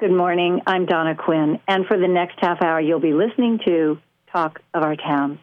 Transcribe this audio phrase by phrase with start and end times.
[0.00, 0.60] Good morning.
[0.64, 3.98] I'm Donna Quinn, and for the next half hour, you'll be listening to
[4.30, 5.40] Talk of Our Towns.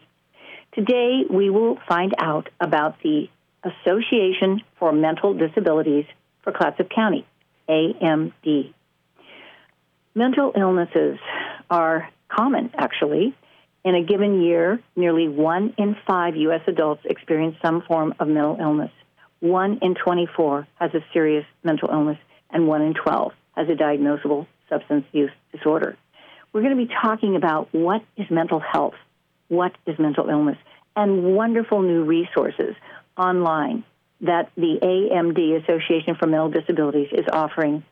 [0.72, 3.28] Today, we will find out about the
[3.62, 6.06] Association for Mental Disabilities
[6.42, 7.26] for Clatsop County,
[7.68, 8.72] AMD.
[10.14, 11.18] Mental illnesses
[11.68, 13.34] are common, actually.
[13.84, 16.62] In a given year, nearly one in five U.S.
[16.66, 18.92] adults experience some form of mental illness.
[19.40, 22.18] One in 24 has a serious mental illness,
[22.48, 25.96] and one in 12 has a diagnosable substance use disorder.
[26.52, 28.94] We're going to be talking about what is mental health,
[29.48, 30.58] what is mental illness,
[30.94, 32.74] and wonderful new resources
[33.16, 33.84] online
[34.22, 37.84] that the AMD Association for Mental Disabilities is offering.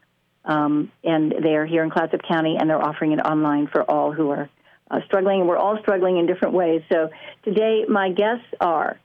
[0.44, 4.12] Um, and they are here in Clatsop County, and they're offering it online for all
[4.12, 4.48] who are
[4.90, 5.40] uh, struggling.
[5.40, 6.82] And we're all struggling in different ways.
[6.90, 7.10] So
[7.44, 8.98] today, my guests are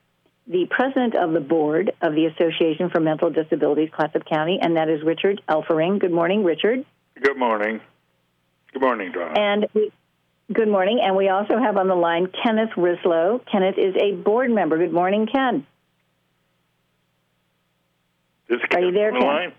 [0.49, 4.89] the president of the board of the Association for Mental Disabilities, Clatsop County, and that
[4.89, 5.99] is Richard Elfering.
[5.99, 6.83] Good morning, Richard.
[7.21, 7.79] Good morning.
[8.73, 9.39] Good morning, Donna.
[9.39, 9.91] And we,
[10.51, 10.99] good morning.
[11.03, 13.41] And we also have on the line Kenneth Rislow.
[13.51, 14.77] Kenneth is a board member.
[14.79, 15.67] Good morning, Ken.
[18.49, 19.27] Is Are you there, on the Ken?
[19.27, 19.53] line?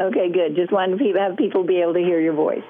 [0.00, 0.54] Okay, good.
[0.54, 2.62] Just wanted to have people be able to hear your voice.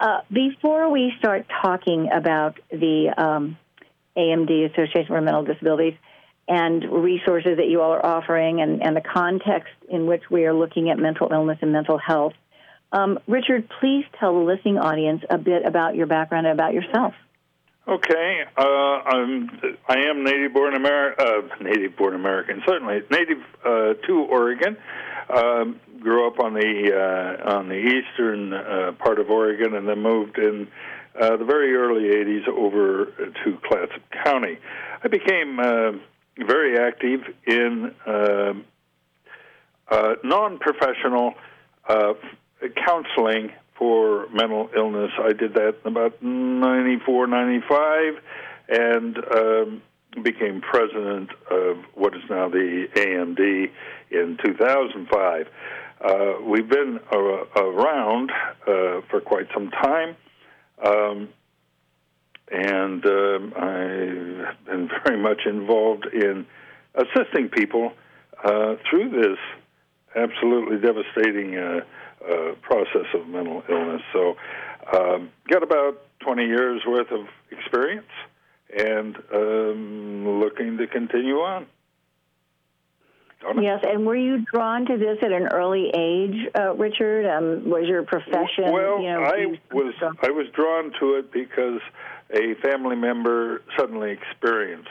[0.00, 3.58] Uh, before we start talking about the um,
[4.16, 5.94] AMD Association for Mental Disabilities
[6.48, 10.54] and resources that you all are offering and, and the context in which we are
[10.54, 12.34] looking at mental illness and mental health,
[12.92, 17.14] um, Richard, please tell the listening audience a bit about your background and about yourself.
[17.88, 19.48] Okay, uh, I'm
[19.88, 24.76] I am native born Amer- uh, native born American, certainly native uh, to Oregon.
[25.32, 30.00] Um, grew up on the uh, on the eastern uh, part of Oregon, and then
[30.00, 30.66] moved in
[31.20, 33.06] uh, the very early '80s over
[33.44, 34.58] to Clatsop County.
[35.02, 35.92] I became uh,
[36.38, 38.54] very active in uh,
[39.88, 41.34] uh, non-professional
[41.88, 42.14] uh,
[42.86, 45.12] counseling for mental illness.
[45.18, 48.14] I did that in about 94, 95,
[48.68, 49.82] and um,
[50.22, 53.70] became president of what is now the AMD
[54.10, 55.46] in 2005.
[55.98, 57.18] Uh, we've been uh,
[57.60, 58.30] around
[58.62, 60.16] uh, for quite some time.
[60.84, 61.28] Um,
[62.50, 66.46] and um, I've been very much involved in
[66.94, 67.92] assisting people
[68.42, 69.38] uh, through this
[70.14, 71.80] absolutely devastating uh,
[72.24, 74.02] uh, process of mental illness.
[74.12, 74.36] So,
[74.92, 78.06] um, got about 20 years worth of experience,
[78.76, 81.66] and um, looking to continue on.
[83.60, 87.26] Yes, and were you drawn to this at an early age, uh, Richard?
[87.26, 88.72] Um, was your profession?
[88.72, 91.80] Well, you know, I was I was drawn to it because
[92.30, 94.88] a family member suddenly experienced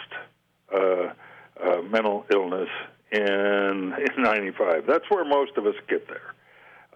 [0.74, 1.14] uh,
[1.62, 2.70] uh, mental illness
[3.12, 3.22] in
[4.18, 4.86] in '95.
[4.88, 6.34] That's where most of us get there.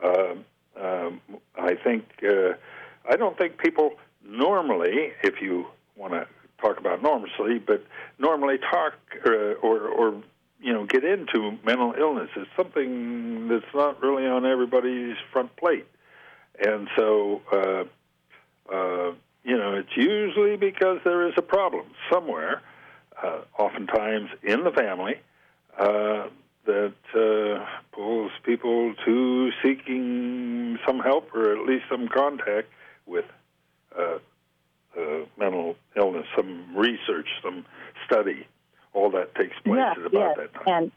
[0.03, 0.45] Um
[0.81, 1.21] um,
[1.57, 2.53] I think uh,
[3.09, 3.91] I don't think people
[4.23, 6.27] normally, if you want to
[6.61, 7.83] talk about normalcy, but
[8.17, 8.93] normally talk
[9.25, 10.21] uh, or or
[10.61, 12.29] you know get into mental illness.
[12.35, 15.87] It's something that's not really on everybody's front plate,
[16.63, 17.41] and so.
[17.51, 17.83] Uh,
[18.71, 22.61] uh, you know, it's usually because there is a problem somewhere,
[23.23, 25.15] uh, oftentimes in the family,
[25.77, 26.27] uh,
[26.65, 32.67] that uh, pulls people to seeking some help or at least some contact
[33.05, 33.25] with
[33.97, 34.19] uh,
[34.99, 37.65] uh, mental illness, some research, some
[38.05, 38.45] study.
[38.93, 40.63] All that takes place at about yes, that time.
[40.67, 40.91] and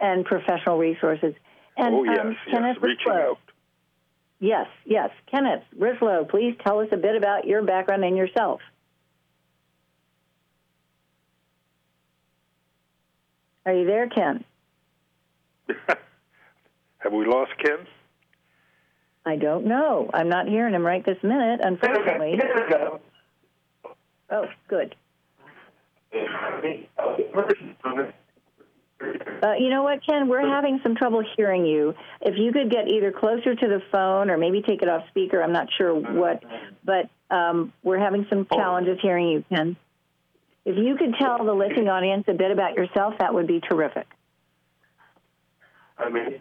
[0.00, 1.34] and professional resources.
[1.76, 3.30] And oh yes, um, yes, Kenneth reaching Rislow.
[3.30, 3.38] out.
[4.40, 8.60] Yes, yes, Kenneth Rislow, please tell us a bit about your background and yourself.
[13.64, 14.44] Are you there, Ken?
[16.98, 17.86] Have we lost Ken?
[19.24, 20.10] I don't know.
[20.12, 22.40] I'm not hearing him right this minute, unfortunately.
[24.30, 24.96] Oh, good.
[29.42, 30.28] Uh, you know what, Ken?
[30.28, 31.94] We're having some trouble hearing you.
[32.20, 35.42] If you could get either closer to the phone or maybe take it off speaker,
[35.42, 36.44] I'm not sure what,
[36.84, 39.76] but um, we're having some challenges hearing you, Ken.
[40.64, 44.06] If you could tell the listening audience a bit about yourself, that would be terrific.
[45.98, 46.40] I mean,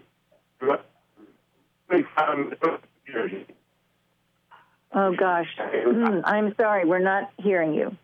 [4.94, 5.48] Oh, gosh.
[5.58, 7.98] Mm, I'm sorry, we're not hearing you.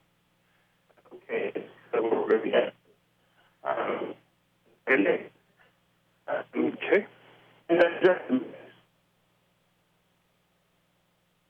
[1.29, 2.71] Okay, so we're going to
[3.63, 4.13] um,
[4.89, 5.25] okay.
[6.27, 7.05] Uh, Okay.
[7.69, 8.43] and that's just-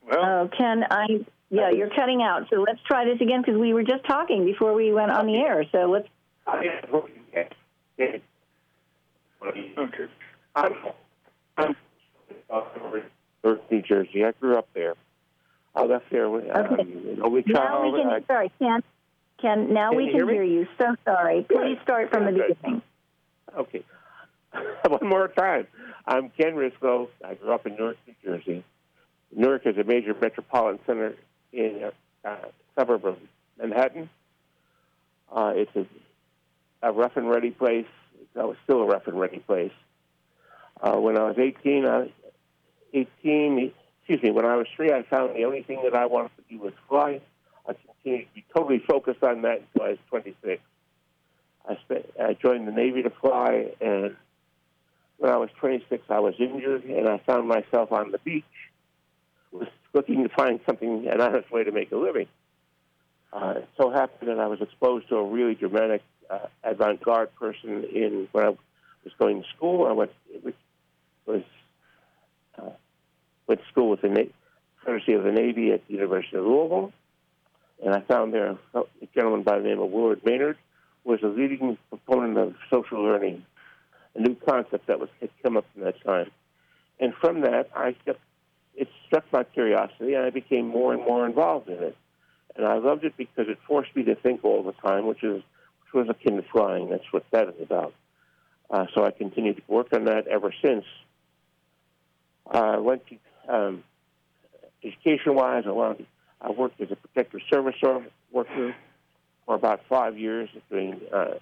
[0.03, 2.50] Well, Oh, Ken, I, yeah, you're cutting out.
[2.50, 5.35] So let's try this again because we were just talking before we went on the
[5.38, 5.65] air.
[5.71, 6.07] So let's,
[6.45, 7.23] I am working
[9.77, 10.07] okay.
[10.56, 10.73] I'm,
[11.57, 11.75] I'm,
[12.50, 12.62] uh,
[13.69, 14.25] New Jersey.
[14.25, 14.95] I grew up there.
[15.75, 16.81] I left there when um, Okay.
[16.81, 18.09] an only Now we can.
[18.09, 18.81] I- sorry, Ken.
[19.42, 19.74] Ken.
[19.74, 20.68] Now Can we can hear hear you.
[20.78, 21.45] So sorry.
[21.50, 22.81] Please start from the beginning.
[23.56, 23.84] Okay.
[24.88, 25.68] One more time.
[26.06, 27.10] I'm Ken Rislow.
[27.25, 28.63] I grew up in Newark, New Jersey.
[29.36, 31.16] Newark is a major metropolitan center
[31.51, 31.92] in
[32.24, 32.38] a uh,
[32.78, 33.18] suburb of
[33.60, 34.10] Manhattan.
[35.31, 35.86] Uh, it's a,
[36.81, 37.88] a rough and ready place.
[38.36, 39.72] It's still a rough and ready place.
[40.81, 42.12] Uh, when I was 18, I,
[42.94, 46.31] 18, excuse me, when I was three, I found the only thing that I wanted
[46.38, 47.19] to do was fly.
[47.68, 50.62] I continued to be totally focused on that until I was 26.
[51.68, 54.16] I spent, I joined the Navy to fly, and
[55.18, 58.46] when I was 26, I was injured, and I found myself on the beach,
[59.52, 62.28] was looking to find something, an honest way to make a living.
[63.34, 67.84] Uh, it so happened that I was exposed to a really dramatic uh, avant-garde person
[67.84, 69.86] in when I was going to school.
[69.86, 70.12] I went
[70.44, 70.54] was,
[71.25, 71.44] was
[72.58, 72.69] uh,
[73.48, 74.30] went to school with the
[74.86, 76.94] courtesy of the Navy at the University of Louisville,
[77.83, 78.83] and I found there a
[79.13, 80.57] gentleman by the name of Willard Maynard
[81.03, 83.45] was a leading proponent of social learning,
[84.15, 86.29] a new concept that was had come up in that time.
[87.00, 88.19] And from that, I kept,
[88.75, 91.95] it struck my curiosity, and I became more and more involved in it.
[92.56, 95.44] And I loved it because it forced me to think all the time, which is
[95.83, 96.89] which was akin to flying.
[96.89, 97.94] That's what that is about.
[98.69, 100.83] Uh, so I continued to work on that ever since.
[102.50, 103.18] I went to
[103.53, 103.83] um,
[104.83, 105.63] education-wise.
[105.65, 106.07] I, wanted,
[106.42, 107.75] I worked as a protective service
[108.31, 108.75] worker
[109.45, 111.36] for about five years doing uh,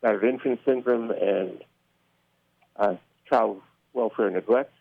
[0.00, 1.64] battered infant syndrome and
[2.76, 2.94] uh,
[3.28, 3.62] child
[3.92, 4.72] welfare neglect.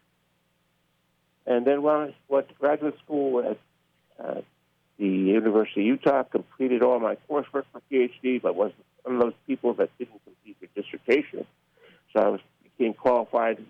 [1.46, 3.58] And then when I went to graduate school at
[4.24, 4.42] uh,
[4.98, 8.72] the University of Utah, completed all my coursework for PhD, but was
[9.04, 11.46] one of those people that didn't complete their dissertation.
[12.14, 12.42] So I was
[12.78, 13.64] became qualified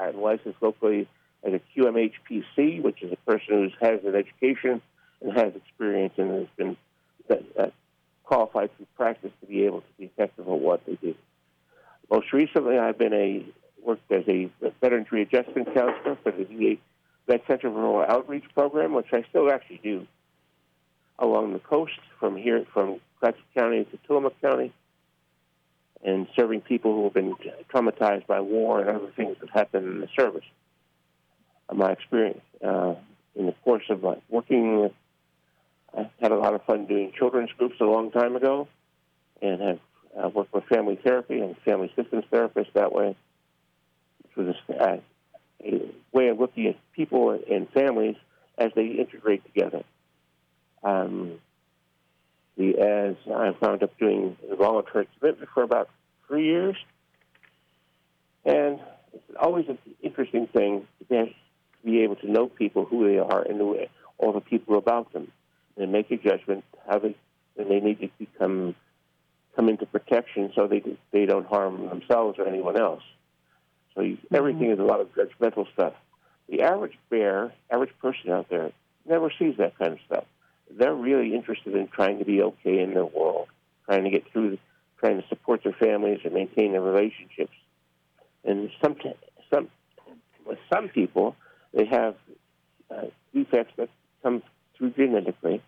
[0.00, 1.08] and licensed locally
[1.42, 4.82] as a QMHPC, which is a person who has an education
[5.22, 6.76] and has experience and has been
[7.58, 7.66] uh,
[8.24, 11.14] qualified through practice to be able to be effective at what they do.
[12.10, 13.44] Most recently, I've been a
[13.82, 14.50] worked as a
[14.80, 16.80] veterans readjustment counselor for the VA
[17.26, 20.06] Vet Center Rural Outreach Program, which I still actually do
[21.18, 24.72] along the coast from here, from Clatsop County to Tillamook County,
[26.04, 27.34] and serving people who have been
[27.72, 30.44] traumatized by war and other things that happen in the service.
[31.72, 32.94] My experience uh,
[33.34, 34.90] in the course of my working
[35.96, 38.68] I had a lot of fun doing children's groups a long time ago,
[39.40, 39.78] and have
[40.18, 43.16] uh, worked with family therapy and family systems therapists that way,
[44.22, 45.00] which was a,
[45.64, 48.16] a way of looking at people and families
[48.56, 49.82] as they integrate together.
[50.82, 51.40] Um,
[52.56, 55.88] the, as I wound up doing voluntary commitment for about
[56.26, 56.76] three years,
[58.44, 58.80] and
[59.12, 61.30] it's always an interesting thing to
[61.84, 63.60] be, able to know people who they are and
[64.18, 65.30] all the people about them
[65.78, 67.14] and make a judgment how they
[67.54, 68.74] when they need to become
[69.56, 70.82] come into protection so they
[71.12, 73.02] they don't harm themselves or anyone else.
[73.94, 75.94] So you, everything is a lot of judgmental stuff.
[76.48, 78.70] The average bear, average person out there,
[79.06, 80.24] never sees that kind of stuff.
[80.70, 83.48] They're really interested in trying to be okay in their world,
[83.86, 84.58] trying to get through,
[85.00, 87.54] trying to support their families and maintain their relationships.
[88.44, 88.96] And some
[89.50, 89.68] some
[90.46, 91.34] with some people,
[91.72, 92.14] they have
[92.90, 93.88] uh, defects that
[94.22, 94.42] come
[94.78, 95.62] through genetically,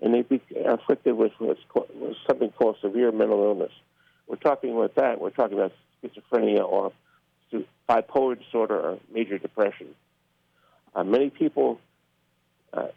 [0.00, 1.88] and they be afflicted with what's called,
[2.28, 3.72] something called severe mental illness.
[4.26, 5.20] We're talking about that.
[5.20, 5.72] We're talking about
[6.02, 6.92] schizophrenia or
[7.88, 9.88] bipolar disorder or major depression.
[10.94, 11.80] Uh, many people,
[12.72, 12.88] uh,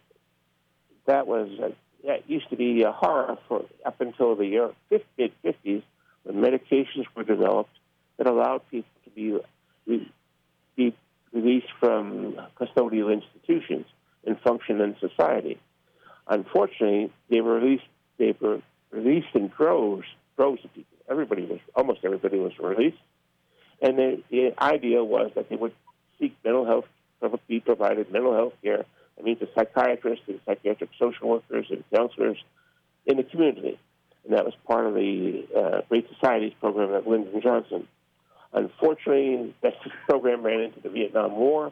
[1.06, 1.70] that was uh,
[2.06, 5.84] that used to be a horror for up until the year mid 50s
[6.24, 7.72] when medications were developed
[8.18, 9.39] that allowed people to be
[10.75, 10.96] be
[11.32, 13.86] released from custodial institutions
[14.25, 15.60] and function in society.
[16.28, 17.84] Unfortunately, they were released.
[18.18, 18.62] They were
[18.92, 20.06] released in droves,
[20.38, 20.98] droves of people.
[21.10, 23.01] Everybody was, almost everybody was released,
[23.82, 25.74] and the, the idea was that they would
[26.20, 26.86] seek mental health,
[27.48, 28.86] be provided mental health care.
[29.20, 32.38] I mean, to psychiatrists and psychiatric social workers and counselors
[33.06, 33.78] in the community,
[34.24, 37.88] and that was part of the uh, Great Societies program at Lyndon Johnson.
[38.54, 39.74] Unfortunately, that
[40.10, 41.72] program ran into the Vietnam War.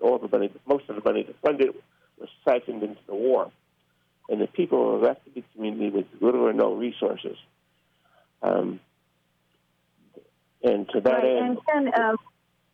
[0.00, 1.74] All the money, most of the money to fund it
[2.18, 3.50] was siphoned into the war,
[4.28, 7.36] and the people were left in the community with little or no resources.
[8.42, 8.80] Um,
[10.62, 12.16] and to that right, end, and Ken, um,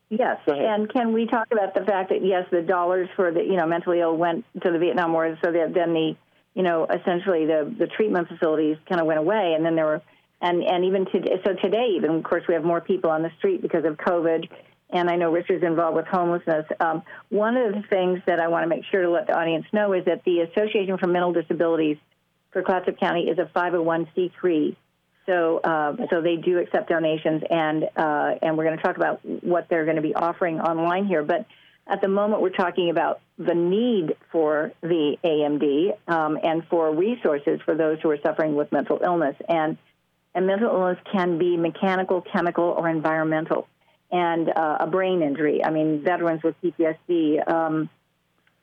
[0.09, 3.57] yes, and can we talk about the fact that yes, the dollars for the you
[3.57, 6.17] know mentally ill went to the Vietnam War, so that then the
[6.55, 10.03] you know essentially the the treatment facilities kind of went away, and then there were
[10.41, 13.31] and and even today, so today even of course we have more people on the
[13.39, 14.49] street because of COVID
[14.93, 16.67] and I know Richard's involved with homelessness.
[16.79, 19.67] Um, one of the things that I want to make sure to let the audience
[19.73, 21.97] know is that the Association for Mental Disabilities
[22.53, 24.77] for Clatsop County is a 501c3.
[25.27, 29.21] So, uh, so they do accept donations, and uh, and we're going to talk about
[29.25, 31.23] what they're going to be offering online here.
[31.23, 31.47] But
[31.87, 37.61] at the moment, we're talking about the need for the AMD um, and for resources
[37.65, 39.37] for those who are suffering with mental illness.
[39.49, 39.77] And
[40.35, 43.67] and mental illness can be mechanical, chemical, or environmental,
[44.11, 45.65] and uh, a brain injury.
[45.65, 47.49] I mean, veterans with PTSD.
[47.51, 47.89] Um,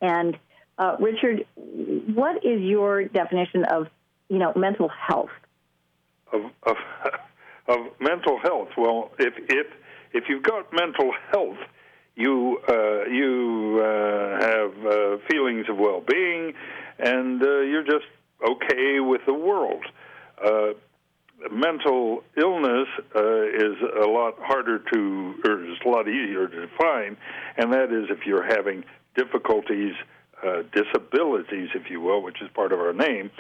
[0.02, 0.38] and
[0.78, 3.88] uh, Richard, what is your definition of
[4.30, 5.30] you know mental health?
[6.34, 6.78] of, of,
[7.68, 8.70] of mental health.
[8.78, 9.68] Well, if if
[10.14, 11.58] if you've got mental health,
[12.16, 16.54] you uh, you uh, have uh, feelings of well-being,
[17.00, 18.06] and uh, you're just
[18.44, 19.86] okay with the world.
[21.44, 26.68] Uh, mental illness uh, is a lot harder to, or is a lot easier to
[26.68, 27.18] define,
[27.58, 28.84] and that is if you're having
[29.16, 29.94] difficulties.
[30.46, 33.32] Uh, disabilities, if you will, which is part of our name,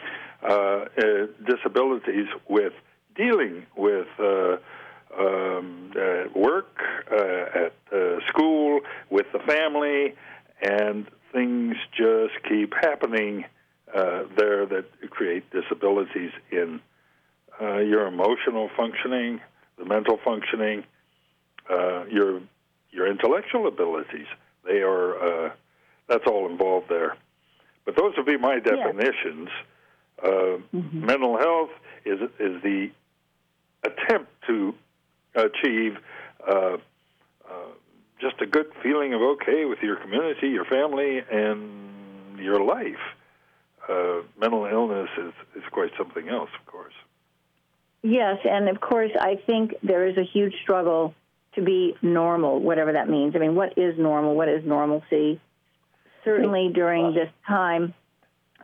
[0.41, 2.73] uh, uh, disabilities with
[3.15, 4.57] dealing with uh,
[5.15, 8.79] um, at work, uh, at uh, school,
[9.11, 10.15] with the family,
[10.63, 13.45] and things just keep happening
[13.95, 16.79] uh, there that create disabilities in
[17.61, 19.41] uh, your emotional functioning,
[19.77, 20.83] the mental functioning,
[21.69, 22.41] uh, your
[22.91, 24.27] your intellectual abilities.
[24.65, 25.51] They are uh,
[26.07, 27.15] that's all involved there.
[27.85, 29.49] But those would be my definitions.
[30.21, 30.27] Uh,
[30.73, 31.05] mm-hmm.
[31.05, 31.69] Mental health
[32.05, 32.91] is is the
[33.83, 34.73] attempt to
[35.35, 35.97] achieve
[36.47, 36.77] uh,
[37.49, 37.71] uh,
[38.19, 42.95] just a good feeling of okay with your community, your family, and your life.
[43.87, 46.93] Uh, mental illness is, is quite something else, of course.
[48.03, 51.13] Yes, and of course, I think there is a huge struggle
[51.55, 53.35] to be normal, whatever that means.
[53.35, 54.35] I mean, what is normal?
[54.35, 55.41] What is normalcy?
[56.27, 57.93] certainly during this time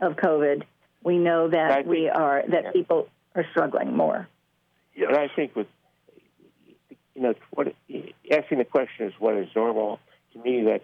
[0.00, 0.64] of COVID,
[1.02, 4.28] we know that we are that people are struggling more.
[4.94, 5.66] Yeah, and I think with
[7.14, 7.74] you know what
[8.30, 9.98] asking the question is what is normal
[10.32, 10.82] to me that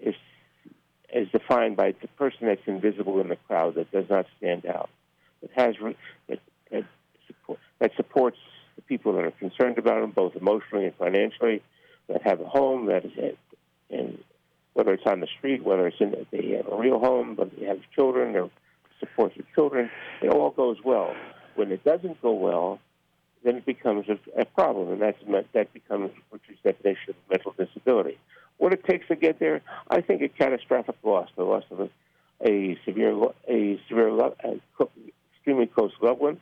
[0.00, 0.14] is
[1.14, 4.90] is defined by the person that's invisible in the crowd that does not stand out
[5.42, 5.76] that has
[6.28, 6.84] that that,
[7.78, 8.38] that supports
[8.76, 11.62] the people that are concerned about them both emotionally and financially
[12.08, 13.36] that have a home that is
[13.90, 14.18] and
[14.74, 17.50] whether it's on the street, whether it's in the, they have a real home, but
[17.58, 18.50] they have children or
[19.00, 19.90] support their children,
[20.20, 21.14] it all goes well.
[21.54, 22.78] When it doesn't go well,
[23.42, 25.18] then it becomes a, a problem, and that's
[25.54, 28.18] that becomes Richard's definition of mental disability.
[28.58, 31.88] What it takes to get there, I think a catastrophic loss, the loss of a,
[32.46, 33.14] a severe,
[33.48, 34.60] a severe, a
[35.34, 36.40] extremely close loved one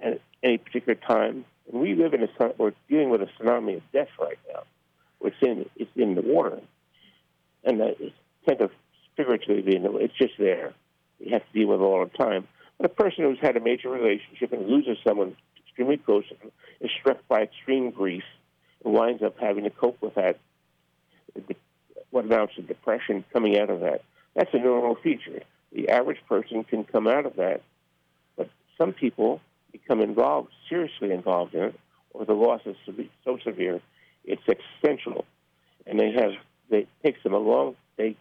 [0.00, 1.44] at any particular time.
[1.70, 4.62] And we live in a, we're dealing with a tsunami of death right now
[5.26, 6.60] it's in it's in the water,
[7.64, 8.12] and that is
[8.48, 8.70] kind of
[9.12, 10.72] spiritually being it's just there.
[11.18, 12.46] You have to deal with it all the time.
[12.78, 15.34] But a person who's had a major relationship and loses someone
[15.66, 16.24] extremely close
[16.80, 18.24] is struck by extreme grief
[18.84, 20.38] and winds up having to cope with that.
[22.10, 24.02] What amounts to depression coming out of that?
[24.34, 25.42] That's a normal feature.
[25.72, 27.62] The average person can come out of that,
[28.36, 28.48] but
[28.78, 29.40] some people
[29.78, 31.80] become involved, seriously involved in it,
[32.12, 32.76] or the loss is
[33.24, 33.80] so severe
[34.24, 35.24] it's existential,
[35.86, 36.32] and they have
[36.70, 38.16] it takes them a long they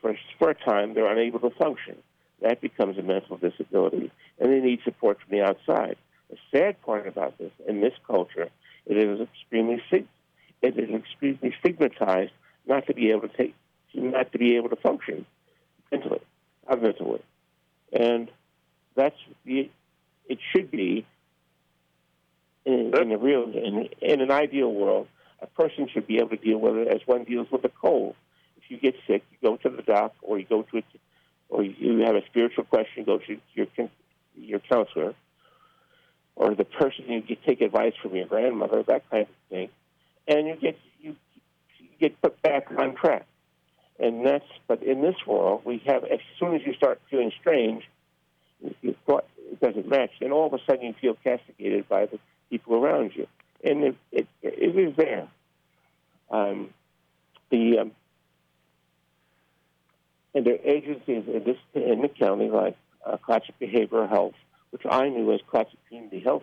[0.00, 1.96] for for a time they're unable to function.
[2.40, 5.96] That becomes a mental disability, and they need support from the outside.
[6.30, 8.48] The sad part about this in this culture,
[8.86, 12.32] it is extremely it is extremely stigmatized
[12.66, 13.54] not to be able to take
[13.94, 15.26] not to be able to function
[15.92, 16.20] mentally,
[16.80, 17.22] mentally,
[17.92, 18.30] and
[18.96, 19.70] that's the
[20.28, 21.06] it should be
[22.64, 25.08] in, in a real in, in an ideal world,
[25.40, 28.14] a person should be able to deal with it as one deals with a cold.
[28.56, 30.82] If you get sick, you go to the doc, or you go to, a,
[31.50, 33.66] or you have a spiritual question, go to your
[34.36, 35.14] your counselor,
[36.34, 39.68] or the person you get, take advice from your grandmother, that kind of thing,
[40.26, 41.14] and you get you,
[41.78, 43.26] you get put back on track.
[43.98, 47.84] And that's but in this world, we have as soon as you start feeling strange,
[48.80, 48.96] you
[49.50, 52.18] it doesn't match, then all of a sudden you feel castigated by the
[52.50, 53.26] people around you,
[53.62, 55.28] and it, it, it is there.
[56.30, 56.70] Um,
[57.50, 57.92] the um,
[60.34, 64.34] and there are agencies in this in the county like uh, Clatsop Behavioral Health,
[64.70, 66.42] which I knew as Clatsop Community Health,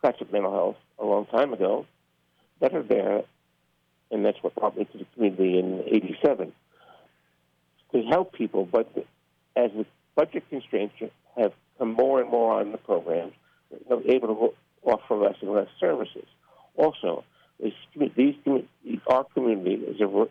[0.00, 1.86] Clatsop Mental Health a long time ago,
[2.60, 3.22] that are there,
[4.10, 6.52] and that's what brought me to the community in '87
[7.92, 8.64] to help people.
[8.64, 8.88] But
[9.56, 10.94] as the budget constraints
[11.36, 13.32] have more and more on the programs,
[13.88, 16.26] they're able to offer less and less services.
[16.76, 17.24] Also,
[17.60, 18.34] these
[19.08, 20.26] our community is a,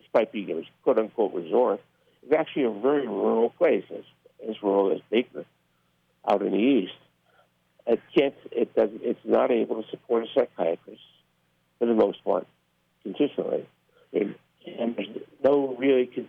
[0.00, 1.80] despite being a quote unquote resort,
[2.26, 4.04] is actually a very rural place, as,
[4.48, 5.44] as rural as Baker,
[6.28, 6.92] out in the east.
[7.86, 8.34] It can't.
[8.52, 8.90] It does.
[9.00, 11.00] It's not able to support a psychiatrist
[11.78, 12.46] for the most part
[13.02, 13.66] consistently,
[14.12, 14.34] and,
[14.66, 15.08] and there's
[15.42, 16.28] no really.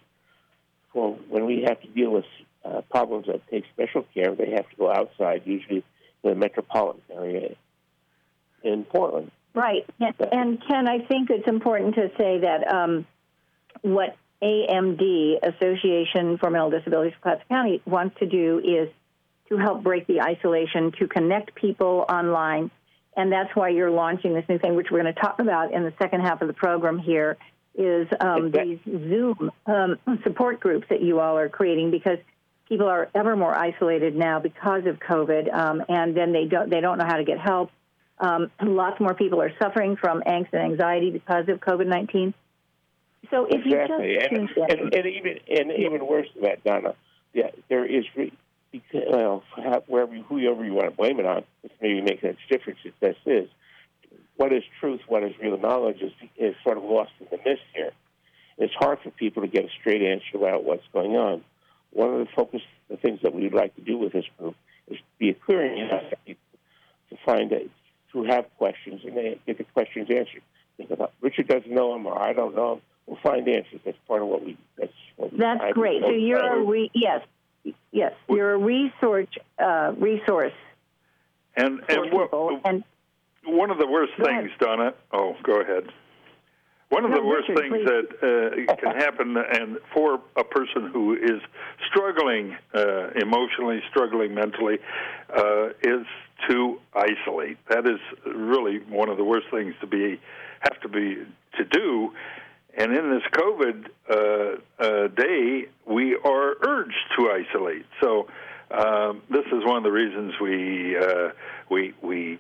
[0.94, 2.26] For when we have to deal with
[2.66, 5.84] uh, problems that take special care, they have to go outside, usually
[6.24, 7.56] the metropolitan area
[8.64, 9.32] in Portland.
[9.54, 9.86] Right.
[10.00, 13.08] And Ken, I think it's important to say that um,
[13.82, 18.90] what AMD, Association for Mental Disabilities of Clatsop County, wants to do is
[19.50, 22.70] to help break the isolation, to connect people online.
[23.18, 25.84] And that's why you're launching this new thing, which we're going to talk about in
[25.84, 27.38] the second half of the program here,
[27.76, 32.20] is um, these Zoom um, support groups that you all are creating because
[32.70, 36.80] people are ever more isolated now because of COVID, um, and then they don't they
[36.80, 37.72] don't know how to get help.
[38.20, 42.34] Um, lots more people are suffering from angst and anxiety because of COVID nineteen.
[43.32, 44.14] So if exactly.
[44.14, 46.96] you just and, and, and, even and even worse than that, Donna,
[47.34, 48.06] yeah, there is
[48.72, 49.44] because, well,
[49.88, 52.80] wherever whoever you want to blame it on, this maybe makes a difference.
[52.84, 53.50] If this is
[54.38, 57.62] what is truth, what is real knowledge, is is sort of lost in the mist
[57.74, 57.92] here.
[58.58, 61.44] It's hard for people to get a straight answer about what's going on.
[61.92, 64.56] One of the focus, the things that we would like to do with this group
[64.88, 67.70] is be a clearinghouse to find it
[68.12, 70.42] who have questions and they get the questions answered.
[71.22, 72.82] Richard doesn't know them or I don't know them.
[73.06, 73.82] We'll find answers.
[73.84, 74.58] That's part of what we.
[74.78, 76.02] That's what That's we, great.
[76.04, 77.26] So you're a re, yes,
[77.92, 79.28] yes, you're a resource
[79.58, 80.54] uh, resource.
[81.56, 82.32] And and what,
[82.66, 82.84] and
[83.46, 84.94] one of the worst things, Donna.
[85.12, 85.92] Oh, go ahead.
[86.90, 87.86] One of no, the worst Richard, things please.
[87.86, 91.40] that uh, can happen, and for a person who is
[91.88, 94.80] struggling uh, emotionally, struggling mentally,
[95.36, 96.08] uh, is
[96.50, 97.58] to isolate.
[97.70, 100.20] That is really one of the worst things to be
[100.62, 101.18] have to be
[101.58, 102.12] to do.
[102.76, 107.86] And in this COVID uh, uh, day, we are urged to isolate.
[108.02, 108.28] So
[108.72, 111.30] um, this is one of the reasons we uh,
[111.70, 112.40] we we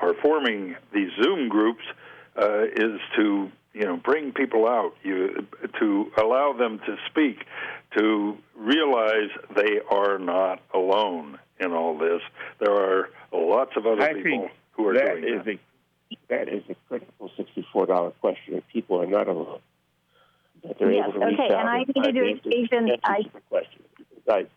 [0.00, 1.82] are forming these Zoom groups
[2.76, 5.46] is to you know bring people out you
[5.78, 7.44] to allow them to speak
[7.96, 12.20] to realize they are not alone in all this
[12.60, 15.54] there are lots of other I people who are that doing is that.
[15.54, 15.58] A,
[16.28, 18.54] that is a critical sixty-four dollar question.
[18.54, 19.60] If people are not alone,
[20.62, 22.90] that they're yes, able to okay, and I need to do a station.
[23.04, 23.82] I, question.
[24.24, 24.48] Right.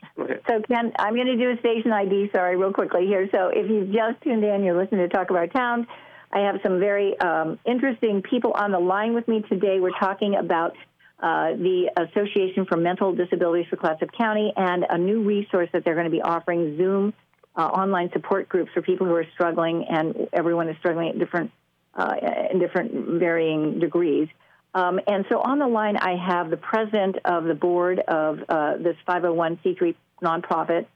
[0.48, 3.28] So, Ken, I'm going to do a station ID, sorry, real quickly here.
[3.32, 5.88] So, if you've just tuned in, you're listening to Talk of Our Towns.
[6.36, 9.80] I have some very um, interesting people on the line with me today.
[9.80, 10.76] We're talking about
[11.18, 15.94] uh, the Association for Mental Disabilities for Clatsop County and a new resource that they're
[15.96, 17.14] going to be offering Zoom
[17.56, 21.52] uh, online support groups for people who are struggling, and everyone is struggling at different
[21.94, 22.16] uh,
[22.52, 24.28] in different varying degrees.
[24.74, 28.76] Um, and so on the line, I have the president of the board of uh,
[28.76, 30.88] this 501c3 nonprofit,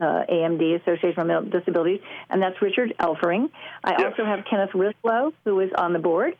[0.00, 3.50] uh, AMD, Association for Mental Disabilities, and that's Richard Elfering.
[3.82, 4.12] I Yes.
[4.12, 6.36] also have Kenneth Rislow, who is on the board.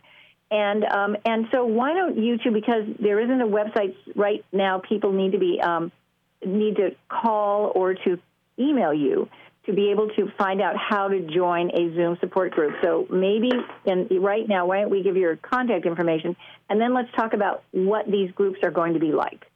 [0.50, 2.50] And um, and so why don't you two?
[2.50, 4.78] Because there isn't a website right now.
[4.78, 5.90] People need to be um,
[6.44, 8.18] need to call or to
[8.58, 9.28] email you
[9.66, 12.74] to be able to find out how to join a Zoom support group.
[12.82, 13.50] So maybe
[13.86, 16.36] in, right now, why don't we give your contact information,
[16.68, 19.46] and then let's talk about what these groups are going to be like.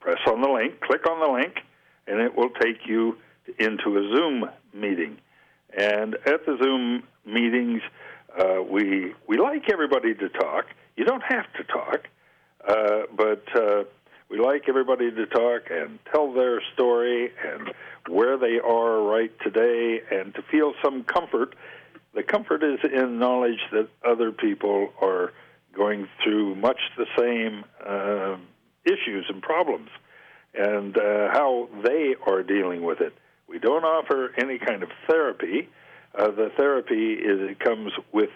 [0.00, 1.60] press on the link, click on the link,
[2.06, 3.16] and it will take you
[3.58, 5.16] into a Zoom meeting.
[5.76, 7.80] And at the Zoom meetings,
[8.38, 10.66] uh, we we like everybody to talk.
[10.96, 12.08] You don't have to talk,
[12.66, 13.84] uh, but uh,
[14.28, 17.72] we like everybody to talk and tell their story and
[18.08, 21.54] where they are right today, and to feel some comfort.
[22.14, 25.32] The comfort is in knowledge that other people are
[25.74, 28.36] going through much the same uh,
[28.84, 29.90] issues and problems,
[30.54, 33.14] and uh, how they are dealing with it.
[33.48, 35.68] We don't offer any kind of therapy.
[36.14, 38.30] Uh, the therapy is it comes with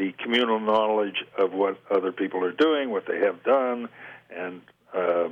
[0.00, 3.86] the communal knowledge of what other people are doing, what they have done,
[4.34, 4.62] and
[4.96, 5.28] uh,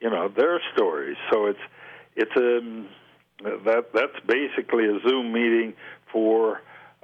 [0.00, 1.16] you know their stories.
[1.32, 1.58] So it's
[2.14, 2.84] it's a
[3.64, 5.74] that that's basically a Zoom meeting
[6.12, 6.62] for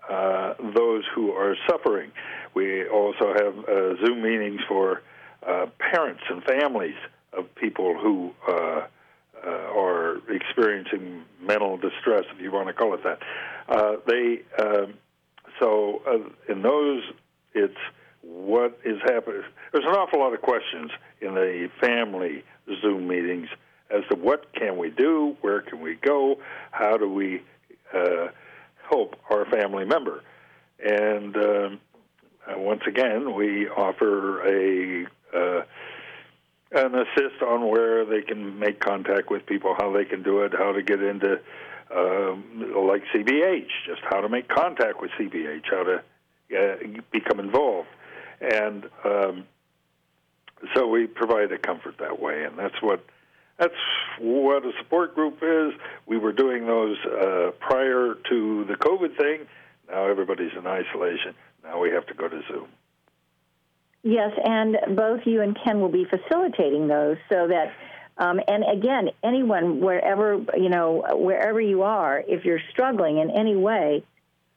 [0.08, 2.12] uh, those who are suffering.
[2.54, 5.02] We also have uh, Zoom meetings for
[5.44, 6.96] uh, parents and families
[7.32, 13.00] of people who uh, uh, are experiencing mental distress, if you want to call it
[13.02, 13.18] that.
[14.06, 14.94] They um,
[15.60, 17.02] so uh, in those,
[17.54, 17.76] it's
[18.22, 19.42] what is happening.
[19.72, 22.42] There's an awful lot of questions in the family
[22.82, 23.48] Zoom meetings
[23.90, 26.38] as to what can we do, where can we go,
[26.70, 27.42] how do we
[27.94, 28.28] uh,
[28.88, 30.22] help our family member,
[30.84, 31.80] and um,
[32.46, 35.62] uh, once again, we offer a uh,
[36.72, 40.52] an assist on where they can make contact with people, how they can do it,
[40.56, 41.40] how to get into
[41.94, 46.02] um, like CBH, just how to make contact with CBH, how to
[46.56, 47.88] uh, become involved,
[48.40, 49.44] and um,
[50.74, 53.04] so we provide a comfort that way, and that's what
[53.58, 53.74] that's
[54.18, 55.72] what a support group is.
[56.06, 59.46] We were doing those uh, prior to the COVID thing.
[59.88, 61.34] Now everybody's in isolation.
[61.62, 62.68] Now we have to go to Zoom.
[64.02, 67.72] Yes, and both you and Ken will be facilitating those so that,
[68.18, 73.56] um, and again, anyone, wherever, you know, wherever you are, if you're struggling in any
[73.56, 74.04] way,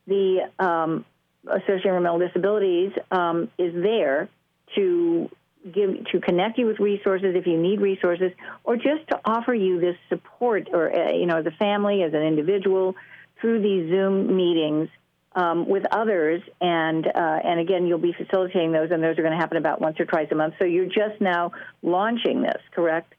[0.08, 1.06] the um,
[1.48, 4.30] Association of Mental Disabilities um, is there
[4.76, 5.30] to
[5.72, 8.32] give to connect you with resources if you need resources,
[8.64, 12.14] or just to offer you this support, or uh, you know, as a family, as
[12.14, 12.96] an individual,
[13.40, 14.90] through these Zoom meetings
[15.36, 19.34] um, with others, and uh, and again, you'll be facilitating those, and those are going
[19.34, 20.56] to happen about once or twice a month.
[20.60, 23.14] So you're just now launching this, correct?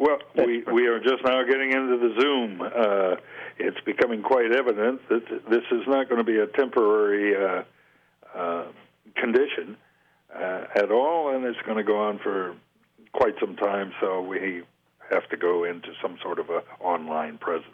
[0.00, 2.60] Well, we we are just now getting into the Zoom.
[2.62, 3.16] Uh,
[3.58, 7.62] it's becoming quite evident that this is not going to be a temporary uh,
[8.36, 8.64] uh,
[9.14, 9.76] condition
[10.34, 12.56] uh, at all, and it's going to go on for
[13.12, 13.92] quite some time.
[14.00, 14.62] So we
[15.10, 17.66] have to go into some sort of a online presence.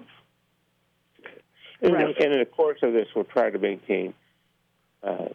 [1.80, 2.16] And, Right.
[2.18, 4.14] and in the course of this, we'll try to maintain
[5.02, 5.28] uh,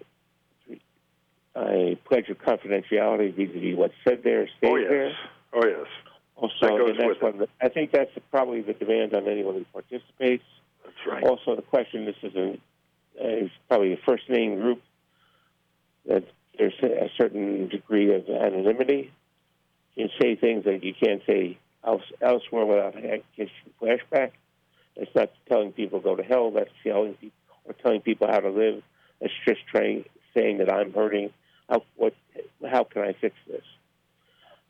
[1.55, 5.11] a pledge of confidentiality vis-a-vis what's said there, stays Oh yes, there.
[5.53, 5.87] oh yes,
[6.41, 10.43] Also, That that's one the, I think that's probably the demand on anyone who participates.
[10.83, 11.23] that's right.
[11.23, 12.57] Also, the question: This is a
[13.19, 14.81] is probably a first name group
[16.07, 16.23] that
[16.57, 19.11] there's a certain degree of anonymity.
[19.95, 24.31] You can say things that you can't say else, elsewhere without getting flashback.
[24.95, 26.49] It's not telling people go to hell.
[26.49, 28.81] That's telling people or telling people how to live.
[29.19, 31.29] It's just trying saying that I'm hurting.
[31.69, 32.15] How what?
[32.67, 33.63] How can I fix this?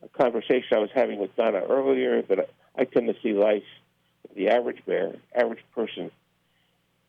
[0.02, 3.62] A conversation I was having with Donna earlier that I, tend to see life,
[4.34, 6.10] the average bear, average person,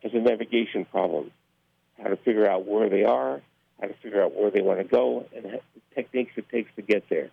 [0.03, 1.31] as a navigation problem.
[2.01, 3.41] How to figure out where they are,
[3.79, 5.61] how to figure out where they want to go, and the
[5.95, 7.29] techniques it takes to get there.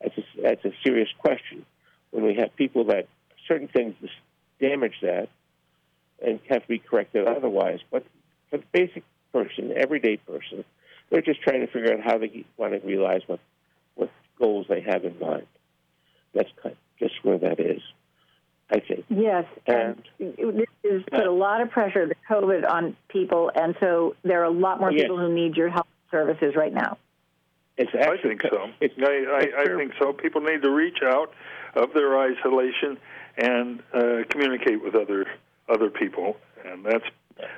[0.00, 1.64] That's a, that's a serious question.
[2.10, 3.06] When we have people that
[3.48, 3.94] certain things
[4.60, 5.28] damage that
[6.24, 8.04] and have to be corrected otherwise, but
[8.50, 10.64] for the basic person, everyday person,
[11.10, 13.40] they're just trying to figure out how they want to realize what
[14.38, 15.46] goals they have in mind.
[16.34, 17.82] That's kind just where that is,
[18.70, 19.04] I think.
[19.08, 24.14] Yes, and this has put a lot of pressure, the COVID, on people, and so
[24.22, 25.02] there are a lot more Yes.
[25.02, 26.98] people who need your health services right now.
[27.76, 28.68] It's I think so.
[28.80, 30.12] It's, I, I, I think so.
[30.12, 31.32] People need to reach out
[31.74, 32.98] of their isolation
[33.38, 35.26] and uh, communicate with other
[35.68, 37.04] other people, and that's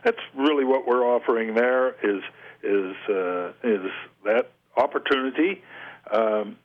[0.05, 1.55] that's really what we're offering.
[1.55, 2.23] There is
[2.63, 3.91] is uh, is
[4.25, 5.63] that opportunity
[6.11, 6.57] um,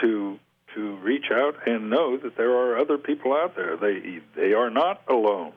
[0.00, 0.38] to
[0.74, 3.76] to reach out and know that there are other people out there.
[3.76, 5.52] They they are not alone.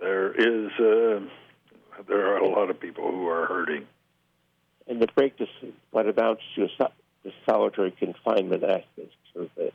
[0.00, 1.20] There is uh,
[2.08, 3.86] there are a lot of people who are hurting.
[4.86, 5.48] and the break this
[5.90, 6.92] what amounts to a so-
[7.24, 9.74] the solitary confinement aspect of this.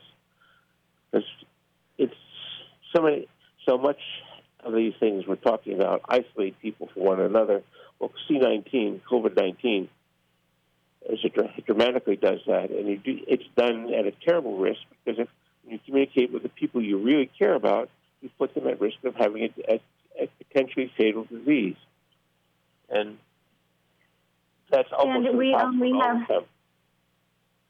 [1.10, 1.28] Because
[1.98, 2.14] it's
[2.94, 3.28] so many,
[3.68, 3.98] so much
[4.64, 7.62] of these things we're talking about isolate people from one another.
[7.98, 9.34] Well, C19, COVID
[11.08, 15.18] 19, it dramatically does that, and you do, it's done at a terrible risk because
[15.18, 15.28] if
[15.68, 17.88] you communicate with the people you really care about,
[18.20, 19.80] you put them at risk of having a, a,
[20.24, 21.76] a potentially fatal disease.
[22.88, 23.18] And
[24.70, 26.44] that's almost and we, um, we have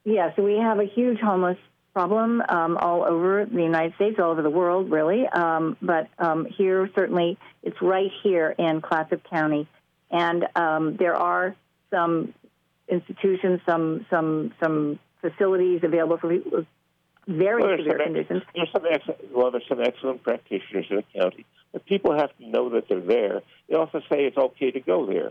[0.05, 1.59] yes, we have a huge homeless
[1.92, 5.27] problem um, all over the United States, all over the world, really.
[5.27, 9.68] Um, but um, here, certainly, it's right here in Clatsop County,
[10.11, 11.55] and um, there are
[11.90, 12.33] some
[12.88, 16.66] institutions, some some some facilities available for people with
[17.29, 18.42] very well, severe some, conditions.
[18.55, 22.49] There's some excellent, well, there's some excellent practitioners in the county, but people have to
[22.49, 23.42] know that they're there.
[23.68, 25.31] They also say it's okay to go there.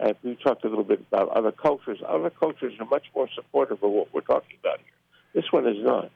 [0.00, 1.98] And we talked a little bit about other cultures.
[2.06, 5.42] Other cultures are much more supportive of what we're talking about here.
[5.42, 6.10] This one is not.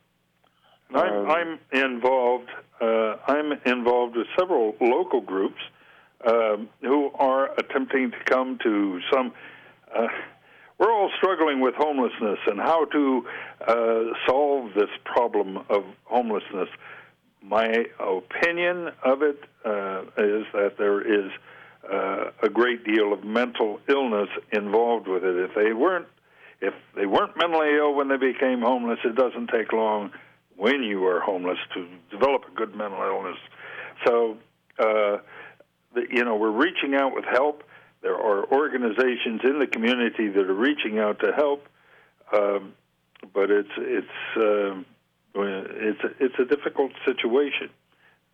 [0.93, 2.51] I'm, um, I'm involved.
[2.81, 5.61] Uh, I'm involved with several local groups
[6.27, 9.33] um, who are attempting to come to some.
[9.95, 10.09] Uh,
[10.79, 13.27] we're all struggling with homelessness and how to
[13.67, 16.69] uh, solve this problem of homelessness.
[17.43, 21.31] My opinion of it uh, is that there is
[21.91, 25.37] uh, a great deal of mental illness involved with it.
[25.37, 26.07] If they weren't
[26.61, 30.13] if they weren't mentally ill when they became homeless, it doesn't take long
[30.57, 33.37] when you are homeless to develop a good mental illness.
[34.07, 34.37] So,
[34.79, 35.19] uh,
[35.95, 37.65] the, you know, we're reaching out with help.
[38.05, 41.67] There are organizations in the community that are reaching out to help,
[42.37, 42.75] um,
[43.33, 44.83] but it's it's uh,
[45.35, 47.71] it's a, it's a difficult situation.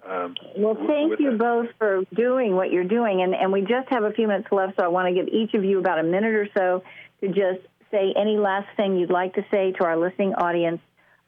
[0.05, 1.39] Um, well, thank you that.
[1.39, 4.75] both for doing what you're doing, and and we just have a few minutes left,
[4.77, 6.83] so I want to give each of you about a minute or so
[7.21, 10.81] to just say any last thing you'd like to say to our listening audience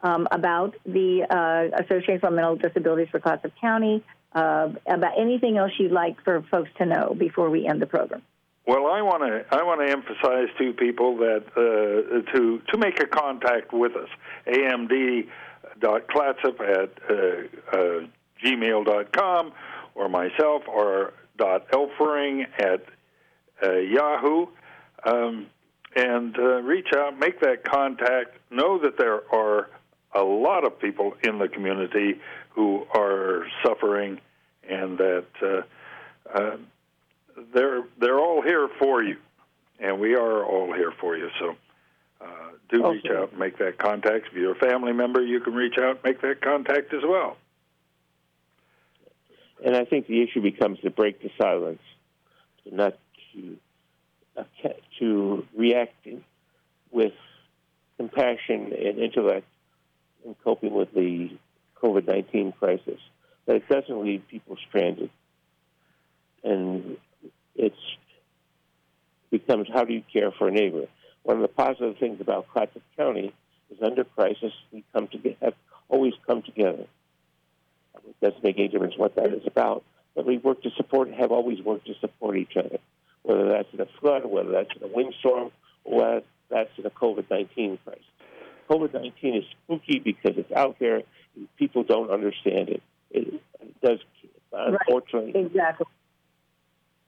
[0.03, 4.03] um, about the uh, Association for Mental Disabilities for Clatsop County,
[4.35, 8.23] uh, about anything else you'd like for folks to know before we end the program.
[8.67, 13.01] Well, I want to I want to emphasize to people that uh, to to make
[13.01, 14.09] a contact with us.
[14.47, 17.15] AMD.clatsop at uh,
[17.73, 18.07] uh,
[18.45, 19.53] gmail.com
[19.95, 22.85] or myself or dot elfering at
[23.63, 24.47] uh, Yahoo.
[25.05, 25.47] Um,
[25.95, 28.39] and uh, reach out, make that contact.
[28.51, 29.69] Know that there are
[30.15, 32.19] a lot of people in the community
[32.51, 34.21] who are suffering,
[34.69, 35.63] and that uh,
[36.33, 36.57] uh,
[37.55, 39.17] they're they're all here for you,
[39.79, 41.29] and we are all here for you.
[41.39, 41.57] So.
[42.21, 42.27] Uh,
[42.69, 44.29] do reach out and make that contact.
[44.29, 47.37] If you're a family member, you can reach out and make that contact as well.
[49.65, 51.83] And I think the issue becomes to break the silence,
[52.71, 52.97] not
[53.33, 53.57] to
[54.99, 56.07] to react
[56.91, 57.13] with
[57.97, 59.47] compassion and intellect
[60.25, 61.31] in coping with the
[61.83, 62.99] COVID 19 crisis.
[63.47, 65.11] But it doesn't leave people stranded.
[66.43, 66.97] And
[67.57, 67.75] it
[69.31, 70.87] becomes how do you care for a neighbor?
[71.23, 73.33] One of the positive things about Clatsop County
[73.71, 75.55] is under crisis, we come to have
[75.89, 76.87] always come together.
[78.09, 79.85] It doesn't make any difference what that is about,
[80.15, 82.79] but we work to support, have always worked to support each other
[83.23, 85.51] whether that's in a flood, whether that's in a windstorm,
[85.85, 88.03] or whether that's in a COVID 19 crisis.
[88.69, 91.03] COVID 19 is spooky because it's out there
[91.37, 92.83] and people don't understand it.
[93.11, 93.99] It, it does,
[94.53, 95.33] unfortunately.
[95.35, 95.47] Right.
[95.47, 95.87] Exactly.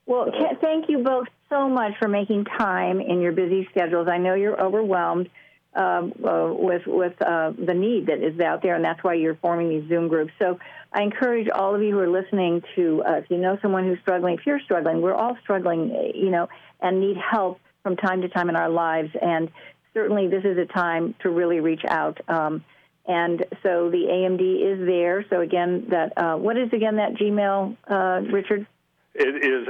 [0.07, 4.09] Well, thank you both so much for making time in your busy schedules.
[4.09, 5.31] I know you're overwhelmed
[5.75, 9.35] uh, uh, with with uh, the need that is out there, and that's why you're
[9.37, 10.33] forming these Zoom groups.
[10.38, 10.59] So
[10.93, 14.35] I encourage all of you who are listening to, if you know someone who's struggling,
[14.35, 16.49] if you're struggling, we're all struggling, you know,
[16.81, 19.11] and need help from time to time in our lives.
[19.21, 19.51] And
[19.95, 22.21] certainly, this is a time to really reach out.
[22.29, 22.62] Um,
[23.07, 25.27] and so the AMD is there.
[25.29, 28.67] So again, that uh, what is again that Gmail, uh, Richard?
[29.14, 29.68] It is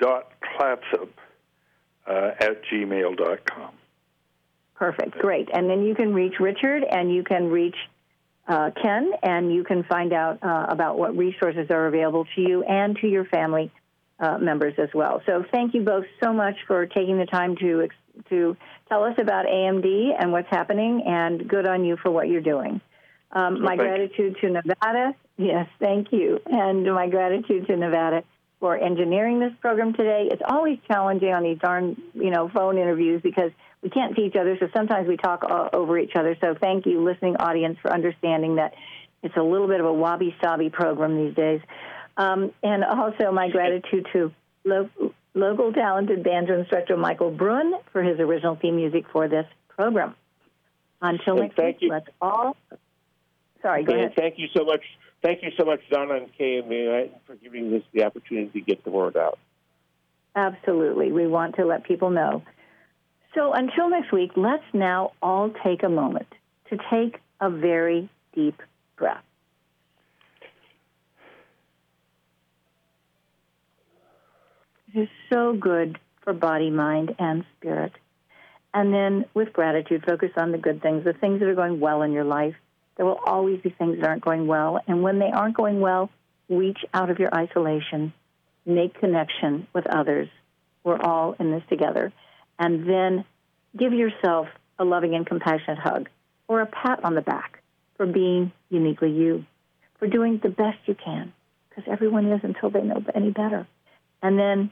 [0.00, 1.08] amd.clatsop
[2.06, 3.70] uh, at gmail.com.
[4.74, 5.48] Perfect, great.
[5.52, 7.76] And then you can reach Richard and you can reach
[8.46, 12.62] uh, Ken and you can find out uh, about what resources are available to you
[12.62, 13.72] and to your family
[14.20, 15.22] uh, members as well.
[15.26, 17.88] So thank you both so much for taking the time to
[18.30, 18.56] to
[18.88, 19.86] tell us about AMD
[20.18, 22.80] and what's happening, and good on you for what you're doing.
[23.30, 25.14] Um, my gratitude to Nevada.
[25.38, 28.24] Yes, thank you, and my gratitude to Nevada
[28.58, 30.28] for engineering this program today.
[30.32, 34.34] It's always challenging on these darn you know phone interviews because we can't see each
[34.34, 36.36] other, so sometimes we talk over each other.
[36.40, 38.74] So thank you, listening audience, for understanding that
[39.22, 41.60] it's a little bit of a wabi sabi program these days.
[42.16, 44.32] Um, and also, my gratitude to
[44.64, 44.90] lo-
[45.34, 50.16] local talented banjo instructor Michael Brun for his original theme music for this program.
[51.00, 52.56] Until next week, let's all.
[53.62, 54.14] Sorry, go ahead.
[54.16, 54.82] thank you so much.
[55.22, 58.90] Thank you so much, Donna and KMA, for giving us the opportunity to get the
[58.90, 59.38] word out.
[60.36, 61.10] Absolutely.
[61.10, 62.42] We want to let people know.
[63.34, 66.28] So until next week, let's now all take a moment
[66.70, 68.62] to take a very deep
[68.96, 69.22] breath.
[74.94, 77.92] It is so good for body, mind, and spirit.
[78.72, 82.02] And then with gratitude, focus on the good things, the things that are going well
[82.02, 82.54] in your life.
[82.98, 84.80] There will always be things that aren't going well.
[84.86, 86.10] And when they aren't going well,
[86.50, 88.12] reach out of your isolation,
[88.66, 90.28] make connection with others.
[90.82, 92.12] We're all in this together.
[92.58, 93.24] And then
[93.76, 96.08] give yourself a loving and compassionate hug
[96.48, 97.62] or a pat on the back
[97.96, 99.44] for being uniquely you,
[99.98, 101.32] for doing the best you can,
[101.68, 103.66] because everyone is until they know any better.
[104.22, 104.70] And then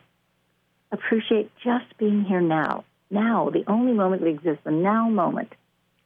[0.90, 2.84] appreciate just being here now.
[3.08, 5.52] Now, the only moment that exists, the now moment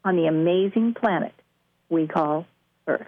[0.03, 1.33] on the amazing planet
[1.91, 2.47] we call
[2.87, 3.05] Earth.